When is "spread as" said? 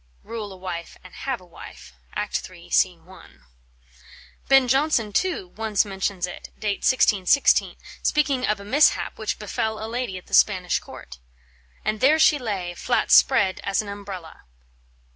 13.11-13.83